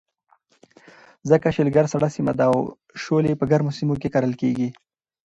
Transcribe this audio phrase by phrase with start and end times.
[1.29, 2.57] ځکه شلګر سړه سیمه ده او
[3.03, 4.69] شولې په ګرمو سیمو کې کرلې کېږي.